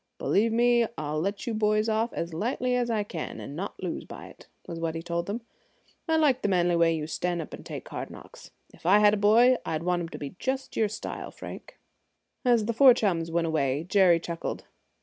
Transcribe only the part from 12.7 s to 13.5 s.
four chums went